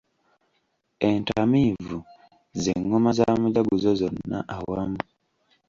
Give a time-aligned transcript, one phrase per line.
[1.09, 1.97] Entamiivu
[2.61, 4.99] z’engoma za mujaguzo zonna awamu.